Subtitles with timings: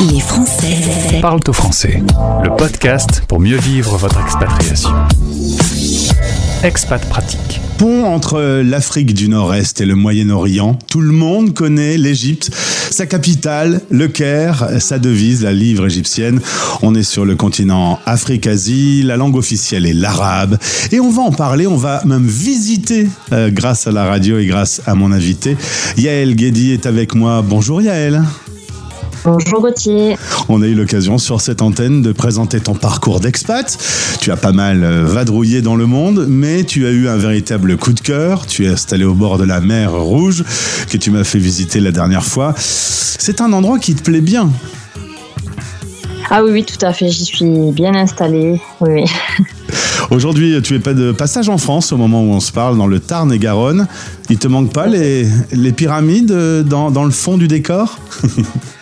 [0.00, 2.00] Les Français parlent au français.
[2.44, 4.90] Le podcast pour mieux vivre votre expatriation.
[6.62, 7.60] Expat pratique.
[7.78, 13.80] Pont entre l'Afrique du Nord-Est et le Moyen-Orient, tout le monde connaît l'Égypte, sa capitale,
[13.90, 16.40] le Caire, sa devise, la livre égyptienne.
[16.82, 20.58] On est sur le continent Afrique-Asie, la langue officielle est l'arabe.
[20.92, 24.46] Et on va en parler, on va même visiter euh, grâce à la radio et
[24.46, 25.56] grâce à mon invité.
[25.96, 27.42] Yael Guedi est avec moi.
[27.42, 28.22] Bonjour Yael.
[29.30, 30.16] Bonjour Gauthier.
[30.48, 33.76] On a eu l'occasion sur cette antenne de présenter ton parcours d'expat.
[34.22, 37.76] Tu as pas mal euh, vadrouillé dans le monde, mais tu as eu un véritable
[37.76, 38.46] coup de cœur.
[38.46, 40.44] Tu es installé au bord de la mer Rouge,
[40.88, 42.54] que tu m'as fait visiter la dernière fois.
[42.56, 44.48] C'est un endroit qui te plaît bien.
[46.30, 47.10] Ah oui, oui, tout à fait.
[47.10, 48.58] J'y suis bien installée.
[48.80, 49.04] Oui, oui.
[50.10, 52.86] Aujourd'hui, tu es pas de passage en France au moment où on se parle, dans
[52.86, 53.88] le Tarn et Garonne.
[54.30, 57.98] Il te manque pas les, les pyramides euh, dans, dans le fond du décor?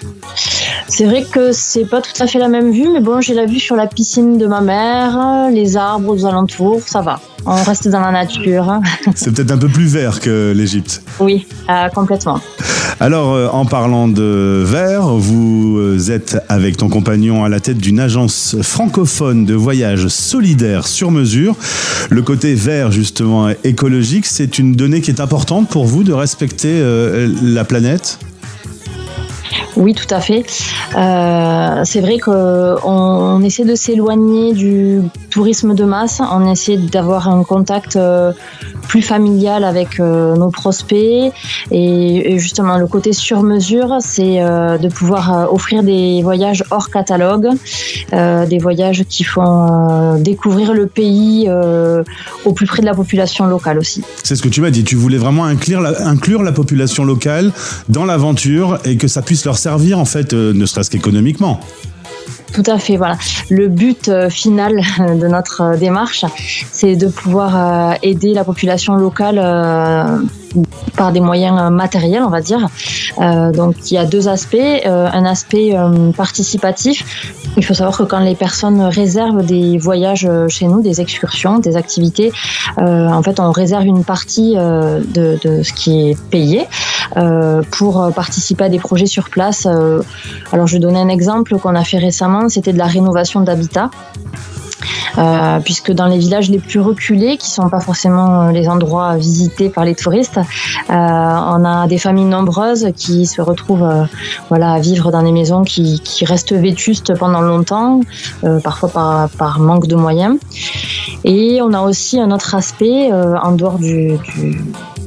[0.98, 3.44] C'est vrai que c'est pas tout à fait la même vue, mais bon, j'ai la
[3.44, 7.20] vue sur la piscine de ma mère, les arbres aux alentours, ça va.
[7.44, 8.80] On reste dans la nature.
[9.14, 11.02] C'est peut-être un peu plus vert que l'Égypte.
[11.20, 12.40] Oui, euh, complètement.
[12.98, 17.76] Alors, euh, en parlant de vert, vous euh, êtes avec ton compagnon à la tête
[17.76, 21.56] d'une agence francophone de voyage solidaire sur mesure.
[22.08, 26.72] Le côté vert, justement, écologique, c'est une donnée qui est importante pour vous de respecter
[26.72, 28.18] euh, la planète?
[29.76, 30.44] Oui, tout à fait.
[30.96, 37.28] Euh, c'est vrai qu'on on essaie de s'éloigner du tourisme de masse, on essaie d'avoir
[37.28, 38.32] un contact euh,
[38.88, 41.32] plus familial avec euh, nos prospects
[41.70, 47.48] et, justement le côté sur mesure, c'est de pouvoir offrir des voyages hors catalogue,
[48.12, 51.48] des voyages qui font découvrir le pays
[52.44, 54.02] au plus près de la population locale aussi.
[54.22, 54.84] C'est ce que tu m'as dit.
[54.84, 57.52] Tu voulais vraiment inclure inclure la population locale
[57.88, 59.65] dans l'aventure et que ça puisse leur servir,
[59.98, 61.60] en fait, euh, ne serait-ce qu'économiquement.
[62.52, 63.16] Tout à fait, voilà.
[63.50, 66.24] Le but euh, final de notre euh, démarche,
[66.72, 69.36] c'est de pouvoir euh, aider la population locale
[70.96, 72.66] par des moyens matériels, on va dire.
[73.18, 74.56] Donc, il y a deux aspects.
[74.86, 75.76] Un aspect
[76.16, 77.04] participatif.
[77.58, 81.76] Il faut savoir que quand les personnes réservent des voyages chez nous, des excursions, des
[81.76, 82.32] activités,
[82.78, 86.66] en fait, on réserve une partie de, de ce qui est payé
[87.72, 89.66] pour participer à des projets sur place.
[90.52, 93.90] Alors, je vais donner un exemple qu'on a fait récemment, c'était de la rénovation d'habitat.
[95.18, 99.16] Euh, puisque dans les villages les plus reculés, qui sont pas forcément euh, les endroits
[99.16, 104.06] visités par les touristes, euh, on a des familles nombreuses qui se retrouvent
[104.50, 108.00] voilà, à vivre dans des maisons qui, qui restent vétustes pendant longtemps,
[108.62, 110.38] parfois par, par manque de moyens.
[111.24, 114.18] Et on a aussi un autre aspect, en dehors du,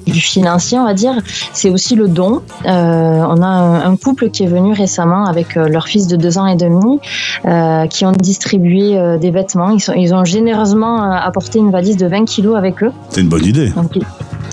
[0.09, 1.13] du financier, on va dire,
[1.53, 2.41] c'est aussi le don.
[2.65, 6.15] Euh, on a un, un couple qui est venu récemment avec euh, leur fils de
[6.15, 6.99] deux ans et demi,
[7.45, 9.69] euh, qui ont distribué euh, des vêtements.
[9.71, 12.91] Ils, sont, ils ont généreusement apporté une valise de 20 kilos avec eux.
[13.09, 13.69] C'est une bonne idée.
[13.69, 13.97] Donc,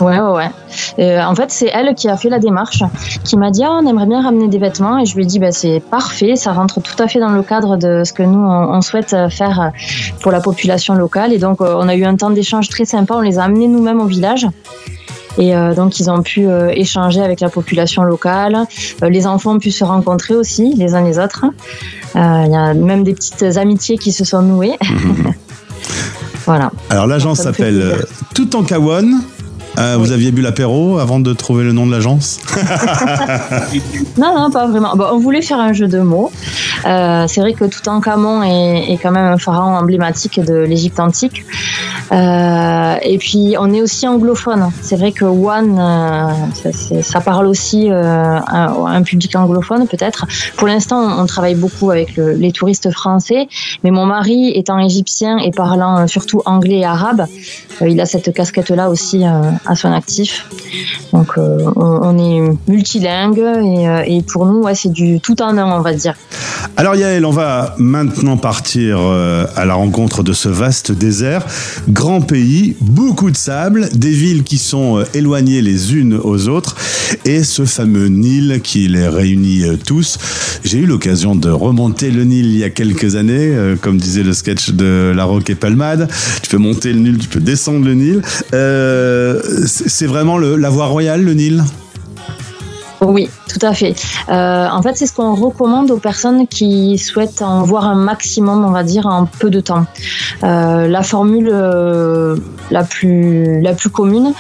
[0.01, 0.51] Ouais, ouais, ouais.
[0.99, 2.83] Euh, en fait, c'est elle qui a fait la démarche,
[3.25, 5.39] qui m'a dit ah, on aimerait bien ramener des vêtements, et je lui ai dit
[5.39, 8.39] bah, c'est parfait, ça rentre tout à fait dans le cadre de ce que nous
[8.39, 9.73] on, souhaite faire
[10.21, 11.33] pour la population locale.
[11.33, 13.15] Et donc, on a eu un temps d'échange très sympa.
[13.17, 14.47] On les a amenés nous-mêmes au village.
[15.39, 18.57] Et euh, donc, ils ont pu euh, échanger avec la population locale.
[19.03, 21.45] Euh, les enfants ont pu se rencontrer aussi, les uns les autres.
[22.15, 24.79] Il y a même des petites amitiés qui se sont nouées.
[26.47, 26.71] voilà.
[26.89, 28.03] Alors l'agence s'appelle euh,
[28.35, 29.21] Toutankhamon.
[29.79, 32.41] Euh, Vous aviez bu l'apéro avant de trouver le nom de l'agence?
[34.19, 34.97] Non, non, pas vraiment.
[34.97, 36.33] Bon, on voulait faire un jeu de mots.
[36.87, 41.45] Euh, c'est vrai que Toutankhamon est, est quand même un pharaon emblématique de l'Égypte antique.
[42.13, 44.71] Euh, et puis, on est aussi anglophone.
[44.83, 50.27] C'est vrai que One, euh, ça, parle aussi à un public anglophone, peut-être.
[50.57, 53.49] Pour l'instant, on, travaille beaucoup avec le- les touristes français.
[53.83, 57.27] Mais mon mari, étant égyptien et parlant surtout anglais et arabe,
[57.81, 60.49] il a cette casquette-là aussi à son actif.
[61.13, 63.43] Donc, on, est multilingue
[64.07, 66.15] et, pour nous, c'est du tout en un, on va dire.
[66.79, 71.43] Alors Yael, on va maintenant partir euh, à la rencontre de ce vaste désert.
[71.89, 76.77] Grand pays, beaucoup de sable, des villes qui sont euh, éloignées les unes aux autres
[77.25, 80.19] et ce fameux Nil qui les réunit euh, tous.
[80.65, 84.33] J'ai eu l'occasion de remonter le Nil il y a quelques années, comme disait le
[84.35, 86.09] sketch de La Roque et Palmade.
[86.43, 88.23] Tu peux monter le Nil, tu peux descendre le Nil.
[88.51, 91.63] C'est c'est vraiment le- la voie royale, le Nil?
[93.01, 93.95] Oui, tout à fait.
[94.29, 98.65] Euh, en fait, c'est ce qu'on recommande aux personnes qui souhaitent en voir un maximum,
[98.65, 99.87] on va dire, en peu de temps.
[100.45, 102.37] Euh, la formule euh,
[102.71, 104.35] la plus la plus commune,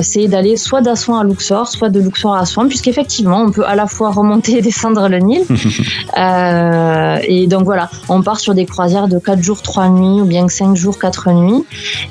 [0.00, 3.74] c'est d'aller soit d'Assouan à Luxor, soit de Luxor à Assouan, puisqu'effectivement, on peut à
[3.74, 5.42] la fois remonter et descendre le Nil.
[7.30, 10.48] Et donc voilà, on part sur des croisières de 4 jours, 3 nuits, ou bien
[10.48, 11.64] 5 jours, 4 nuits,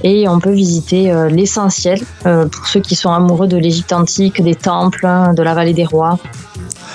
[0.03, 5.06] et on peut visiter l'essentiel pour ceux qui sont amoureux de l'Égypte antique, des temples,
[5.06, 6.17] hein, de la vallée des rois.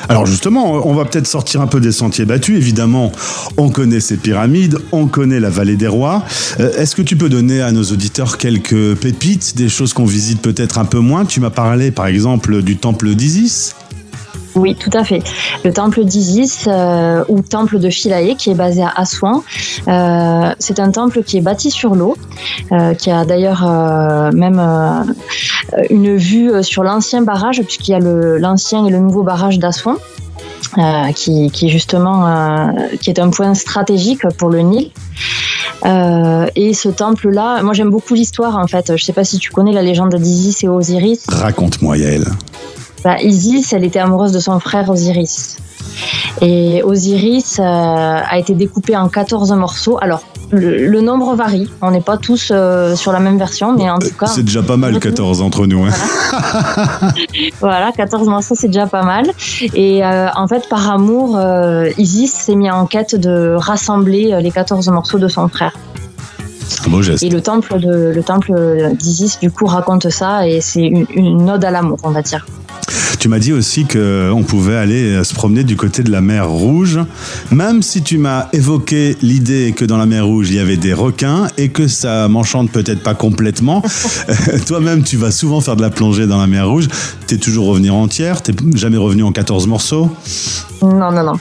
[0.09, 2.57] Alors justement, on va peut-être sortir un peu des sentiers battus.
[2.57, 3.13] Évidemment,
[3.57, 6.25] on connaît ces pyramides, on connaît la vallée des rois.
[6.61, 10.43] Euh, Est-ce que tu peux donner à nos auditeurs quelques pépites, des choses qu'on visite
[10.43, 11.25] peut-être un peu moins?
[11.25, 13.75] Tu m'as parlé par exemple du temple d'Isis.
[14.55, 15.23] Oui, tout à fait.
[15.65, 19.43] Le temple d'Isis euh, ou temple de Philae qui est basé à Assouan,
[19.89, 22.17] euh, c'est un temple qui est bâti sur l'eau,
[22.71, 23.63] euh, qui a d'ailleurs
[24.33, 24.61] même
[25.91, 29.97] une vue sur l'ancien barrage puisqu'il y a l'ancien et le nouveau barrage d'Assouan.
[31.15, 34.91] qui, qui justement qui est un point stratégique pour le Nil.
[36.57, 38.97] Et ce temple-là, moi j'aime beaucoup l'histoire en fait.
[38.97, 41.25] Je sais pas si tu connais la légende d'Isis et Osiris.
[41.29, 42.25] Raconte-moi Yael.
[43.05, 45.57] Bah, Isis, elle était amoureuse de son frère Osiris.
[46.41, 49.99] Et Osiris euh, a été découpé en 14 morceaux.
[50.01, 51.69] Alors, le, le nombre varie.
[51.81, 54.63] On n'est pas tous euh, sur la même version, mais en tout cas, C'est déjà
[54.63, 55.85] pas mal 14 entre nous.
[55.85, 55.91] hein.
[57.61, 59.27] voilà, 14 morceaux, c'est déjà pas mal.
[59.75, 61.41] Et euh, en fait, par amour,
[61.99, 65.73] Isis s'est mis en quête de rassembler les 14 morceaux de son frère.
[66.87, 67.23] Un beau geste.
[67.23, 68.53] Et le temple de le temple
[68.99, 72.47] d'Isis, du coup, raconte ça et c'est une, une ode à l'amour, on va dire.
[73.23, 76.51] Tu m'as dit aussi qu'on pouvait aller euh, se promener du côté de la mer
[76.51, 76.99] Rouge,
[77.53, 80.93] même si tu m'as évoqué l'idée que dans la mer Rouge il y avait des
[80.93, 83.81] requins et que ça m'enchante peut-être pas complètement.
[84.29, 86.89] Euh, Toi-même, tu vas souvent faire de la plongée dans la mer Rouge.
[87.27, 90.11] T'es toujours revenu entière, t'es jamais revenu en 14 morceaux?
[90.83, 91.35] Non, non, non.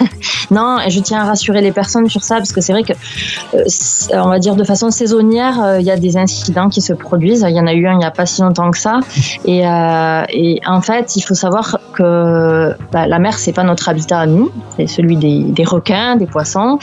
[0.50, 4.22] non, je tiens à rassurer les personnes sur ça, parce que c'est vrai que, euh,
[4.22, 7.44] on va dire de façon saisonnière, euh, il y a des incidents qui se produisent.
[7.48, 9.00] Il y en a eu un il n'y a pas si longtemps que ça.
[9.44, 10.22] Et, euh,
[10.66, 14.50] en fait, il faut savoir que bah, la mer, c'est pas notre habitat à nous,
[14.76, 16.78] c'est celui des, requins, des poissons.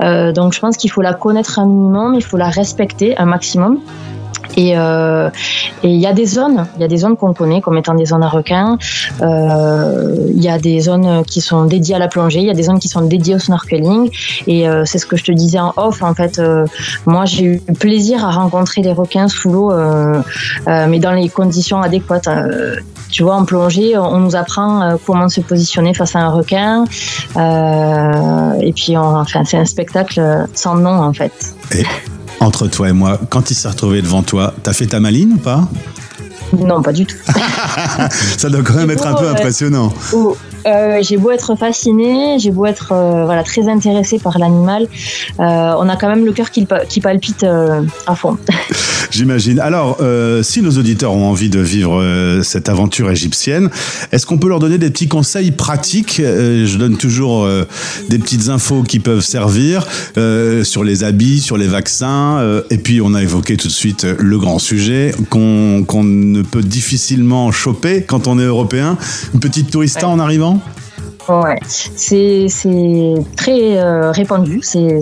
[0.00, 3.78] Donc je pense qu'il faut la connaître un minimum, il faut la respecter un maximum.
[4.56, 5.28] Et euh,
[5.82, 7.94] et il y a des zones, il y a des zones qu'on connaît comme étant
[7.94, 8.78] des zones à requins.
[9.20, 12.54] Euh, Il y a des zones qui sont dédiées à la plongée, il y a
[12.54, 14.10] des zones qui sont dédiées au snorkeling.
[14.46, 16.02] Et euh, c'est ce que je te disais en off.
[16.02, 16.40] En fait,
[17.04, 19.72] moi j'ai eu plaisir à rencontrer les requins sous l'eau,
[20.66, 22.28] mais dans les conditions adéquates.
[23.08, 26.84] Tu vois, en plongée, on nous apprend comment se positionner face à un requin.
[28.60, 30.20] Et puis, enfin, c'est un spectacle
[30.54, 31.54] sans nom en fait.
[32.40, 35.38] Entre toi et moi, quand il s'est retrouvé devant toi, t'as fait ta maline ou
[35.38, 35.68] pas?
[36.56, 37.16] Non, pas du tout.
[38.38, 39.30] Ça doit quand même être un peu Ouais.
[39.30, 39.92] impressionnant.
[40.66, 44.88] Euh, j'ai beau être fascinée, j'ai beau être euh, voilà très intéressée par l'animal,
[45.38, 45.42] euh,
[45.78, 48.36] on a quand même le cœur qui, pa- qui palpite euh, à fond.
[49.12, 49.60] J'imagine.
[49.60, 53.70] Alors, euh, si nos auditeurs ont envie de vivre euh, cette aventure égyptienne,
[54.12, 56.20] est-ce qu'on peut leur donner des petits conseils pratiques?
[56.20, 57.64] Euh, Je donne toujours euh,
[58.08, 59.86] des petites infos qui peuvent servir
[60.18, 62.38] euh, sur les habits, sur les vaccins.
[62.40, 66.42] euh, et puis, on a évoqué tout de suite le grand sujet qu'on qu'on ne
[66.42, 68.98] peut difficilement choper quand on est européen.
[69.34, 70.12] Une petite tourista Ouais.
[70.12, 70.55] en arrivant?
[71.28, 72.46] Ouais, c'est
[73.36, 75.00] très euh, répandu, c'est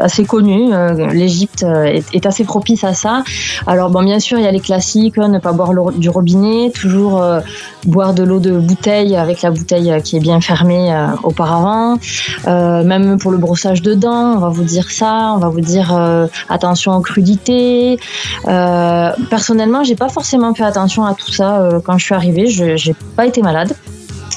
[0.00, 0.72] assez connu.
[0.72, 3.22] euh, L'Égypte euh, est, assez propice à ça.
[3.66, 6.70] Alors bon, bien sûr, il y a les classiques, hein, ne pas boire du robinet,
[6.70, 7.22] toujours
[7.84, 10.90] boire de l'eau de bouteille avec la bouteille qui est bien fermée
[11.22, 11.98] auparavant.
[12.46, 15.32] Même pour le brossage de dents, on va vous dire ça.
[15.34, 15.94] On va vous dire
[16.48, 17.98] attention aux crudités.
[18.44, 22.46] Personnellement, j'ai pas forcément fait attention à tout ça quand je suis arrivée.
[22.46, 23.74] Je j'ai pas été malade.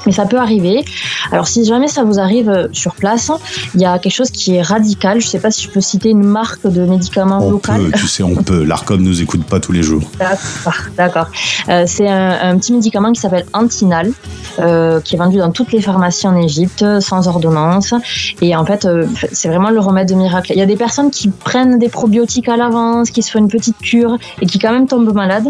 [0.06, 0.86] Mais ça peut arriver.
[1.32, 3.32] Alors si jamais ça vous arrive euh, sur place,
[3.74, 5.22] il y a quelque chose qui est radical.
[5.22, 7.82] Je sais pas si je peux citer une marque de médicaments On local.
[7.86, 8.64] peut, tu sais, on peut.
[8.66, 10.04] L'ARCOM nous écoute pas tous les jours.
[10.20, 11.28] D'accord, d'accord.
[11.70, 14.12] Euh, c'est un, un petit médicament qui s'appelle Antinal,
[14.60, 17.94] euh, qui est vendu dans toutes les pharmacies en Égypte, sans ordonnance.
[18.42, 20.52] Et en fait, euh, c'est vraiment le remède de miracle.
[20.54, 23.50] Il y a des personnes qui prennent des probiotiques à l'avance, qui se font une
[23.50, 25.48] petite cure et qui quand même tombent malades.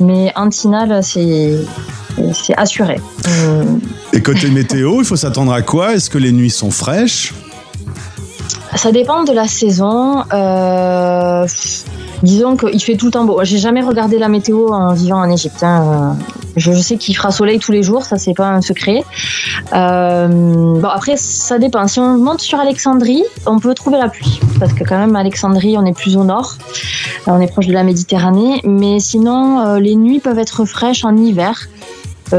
[0.00, 1.56] Mais Antinal, c'est
[2.32, 3.00] c'est assuré.
[3.28, 3.64] Euh,
[4.12, 5.94] Et côté météo, il faut s'attendre à quoi?
[5.94, 7.32] Est-ce que les nuits sont fraîches?
[8.74, 10.24] Ça dépend de la saison.
[10.32, 11.46] Euh,
[12.22, 13.40] disons qu'il fait tout le temps beau.
[13.42, 15.62] J'ai jamais regardé la météo en vivant en Égypte.
[15.62, 16.16] hein.
[16.56, 19.04] Je, sais qu'il fera soleil tous les jours, ça c'est pas un secret.
[19.72, 21.86] Euh, bon après ça dépend.
[21.86, 25.76] Si on monte sur Alexandrie, on peut trouver la pluie parce que quand même Alexandrie
[25.78, 26.56] on est plus au nord,
[27.26, 28.60] on est proche de la Méditerranée.
[28.64, 31.68] Mais sinon euh, les nuits peuvent être fraîches en hiver.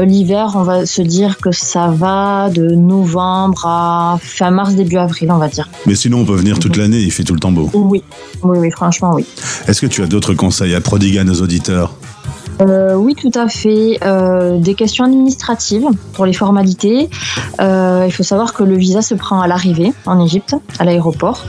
[0.02, 5.30] L'hiver, on va se dire que ça va de novembre à fin mars, début avril,
[5.30, 5.68] on va dire.
[5.86, 7.70] Mais sinon, on peut venir toute l'année, il fait tout le temps beau.
[7.74, 8.02] Oui,
[8.42, 9.24] oui, oui franchement, oui.
[9.68, 11.94] Est-ce que tu as d'autres conseils à prodiguer à nos auditeurs?
[12.60, 13.98] Euh, oui, tout à fait.
[14.02, 17.08] Euh, des questions administratives pour les formalités.
[17.60, 21.44] Euh, il faut savoir que le visa se prend à l'arrivée en Égypte, à l'aéroport.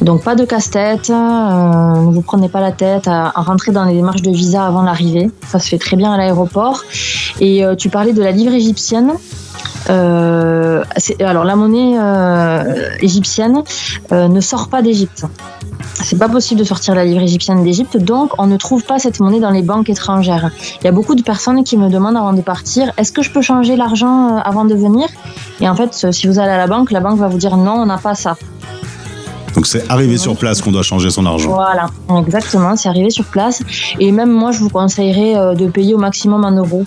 [0.00, 4.22] Donc pas de casse-tête, ne vous prenez pas la tête à, rentrer dans les démarches
[4.22, 5.30] de visa avant l'arrivée.
[5.46, 6.82] Ça se fait très bien à l'aéroport.
[7.40, 9.12] Et tu parlais de la livre égyptienne.
[9.88, 11.96] Alors la monnaie
[13.00, 13.62] égyptienne
[14.10, 15.24] ne sort pas d'Égypte
[16.02, 19.20] c'est pas possible de sortir la livre égyptienne d'Égypte, donc on ne trouve pas cette
[19.20, 20.50] monnaie dans les banques étrangères.
[20.80, 23.30] Il y a beaucoup de personnes qui me demandent avant de partir, est-ce que je
[23.30, 25.08] peux changer l'argent euh, avant de venir?
[25.60, 27.74] Et en fait, si vous allez à la banque, la banque va vous dire non,
[27.74, 28.36] on n'a pas ça.
[29.54, 31.50] Donc c'est arrivé sur place qu'on doit changer son argent.
[31.50, 33.62] Voilà, exactement, c'est arrivé sur place.
[34.00, 36.84] Et même moi, je vous conseillerais euh, de payer au maximum en euros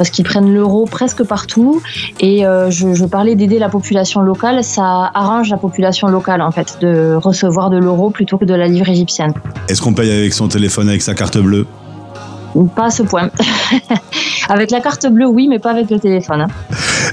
[0.00, 1.82] parce qu'ils prennent l'euro presque partout.
[2.20, 6.78] Et euh, je, parlais d'aider la population locale, ça arrange la population locale en fait
[6.80, 9.34] de recevoir de l'euro plutôt que de la livre égyptienne.
[9.68, 11.66] Est-ce qu'on paye avec son téléphone, avec sa carte bleue?
[12.74, 13.28] Pas à ce point.
[14.48, 16.46] avec la carte bleue, oui, mais pas avec le téléphone.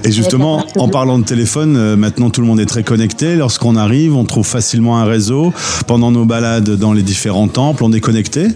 [0.06, 3.36] Et justement, en parlant de téléphone, euh, maintenant tout le monde est très connecté.
[3.36, 5.52] Lorsqu'on arrive, on trouve facilement un réseau.
[5.88, 8.48] Pendant nos balades dans les différents temples, on est connecté?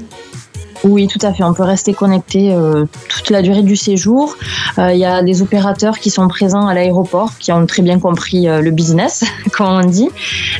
[0.83, 1.43] Oui, tout à fait.
[1.43, 4.35] On peut rester connecté euh, toute la durée du séjour.
[4.79, 7.99] Euh, il y a des opérateurs qui sont présents à l'aéroport, qui ont très bien
[7.99, 10.09] compris euh, le business, comme on dit.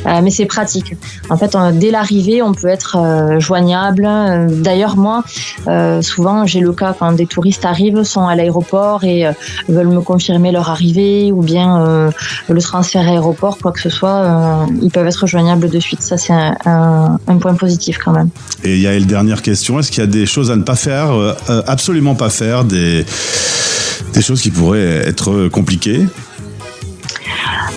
[0.04, 0.94] mais c'est pratique.
[1.28, 4.08] En fait, dès l'arrivée, on peut être joignable.
[4.48, 5.24] D'ailleurs, moi,
[6.02, 9.26] souvent, j'ai le cas quand des touristes arrivent, sont à l'aéroport et
[9.68, 12.10] veulent me confirmer leur arrivée ou bien
[12.48, 16.02] le transfert aéroport, quoi que ce soit, ils peuvent être joignables de suite.
[16.02, 18.28] Ça, c'est un, un, point positif quand même.
[18.64, 19.78] Et il y a une dernière question.
[19.78, 22.64] Est-ce qu'il y a des choses à ne pas faire, euh, euh, absolument pas faire,
[22.64, 23.04] des,
[24.14, 26.06] des choses qui pourraient être compliquées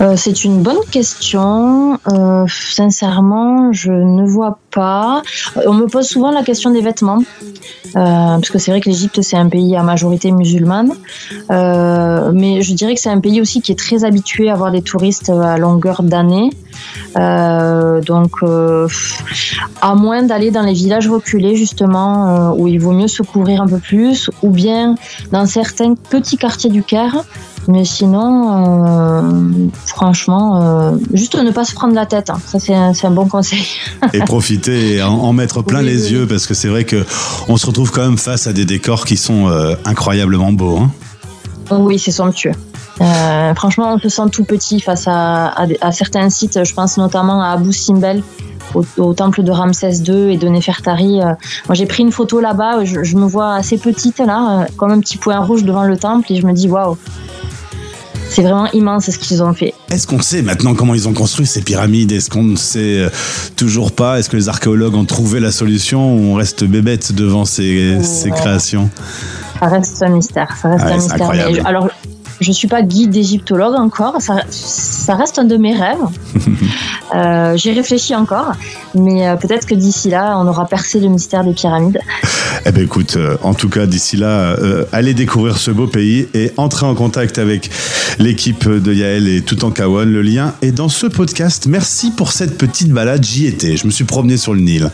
[0.02, 2.00] euh, c'est une bonne question.
[2.48, 5.22] sincèrement, je ne vois pas.
[5.66, 7.24] On me pose souvent la question des vêtements,
[7.94, 10.92] parce que c'est vrai que l'Égypte c'est un pays à majorité musulmane,
[11.50, 14.82] mais je dirais que c'est un pays aussi qui est très habitué à avoir des
[14.82, 16.52] touristes à longueur d'année.
[17.18, 18.88] Euh, donc, euh,
[19.82, 23.62] à moins d'aller dans les villages reculés, justement, euh, où il vaut mieux se couvrir
[23.62, 24.96] un peu plus, ou bien
[25.32, 27.24] dans certains petits quartiers du Caire.
[27.68, 32.30] Mais sinon, franchement, juste ne pas se prendre la tête.
[32.30, 32.38] Hein.
[32.46, 32.74] Ça, c'est
[33.08, 33.66] un, bon conseil.
[34.14, 37.06] et profiter et en, mettre plein les yeux, parce que c'est vrai que
[37.48, 39.50] on se retrouve quand même face à des décors qui sont
[39.86, 40.78] incroyablement beaux.
[40.78, 40.92] Hein.
[41.72, 42.52] Oui, c'est somptueux.
[43.02, 46.64] Euh, franchement, on se sent tout petit face à, certains sites.
[46.64, 48.24] Je pense notamment à Abu Simbel,
[48.98, 51.22] au, temple de Ramsès II et de Nefertari.
[51.22, 51.34] Euh,
[51.68, 52.84] moi, j'ai pris une photo là-bas.
[52.86, 56.32] Je, me vois assez petite là, euh, comme un petit point rouge devant le temple,
[56.32, 56.98] et je me dis waouh.
[58.30, 59.74] C'est vraiment immense ce qu'ils ont fait.
[59.90, 62.12] Est-ce qu'on sait maintenant comment ils ont construit ces pyramides?
[62.12, 63.10] Est-ce qu'on ne sait
[63.56, 64.20] toujours pas?
[64.20, 67.98] Est-ce que les archéologues ont trouvé la solution ou on reste bébête devant ces,
[68.36, 68.90] créations?
[69.60, 70.56] Ça reste un mystère.
[70.62, 71.66] Ça reste un mystère.
[71.66, 71.90] alors,
[72.42, 75.98] je suis pas guide d'égyptologue encore, ça, ça, reste un de mes rêves.
[77.16, 78.52] euh, J'y réfléchis encore,
[78.94, 82.00] mais euh, peut-être que d'ici là, on aura percé le mystère des pyramides.
[82.66, 86.28] Eh bien écoute, euh, en tout cas d'ici là, euh, allez découvrir ce beau pays
[86.34, 87.70] et entrez en contact avec
[88.20, 90.06] l'équipe de Yael et Toutankhamon.
[90.06, 91.68] Le lien est dans ce podcast.
[91.68, 94.90] Merci pour cette petite balade, j'y étais, je me suis promené sur le Nil.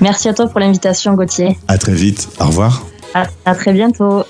[0.00, 1.58] Merci à toi pour l'invitation Gauthier.
[1.68, 2.86] À très vite, au revoir.
[3.14, 4.24] à très bientôt.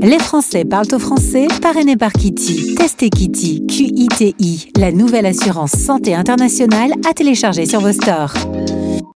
[0.00, 2.74] Les Français parlent au français, parrainé par Kitty.
[2.76, 8.34] Testez Kitty, QITI, la nouvelle assurance santé internationale à télécharger sur vos stores.